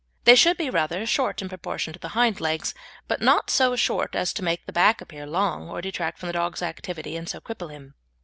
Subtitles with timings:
[0.23, 2.73] They should be rather short in proportion to the hind legs,
[3.07, 6.33] but not so short as to make the back appear long or detract from the
[6.33, 7.93] dog's activity and so cripple him.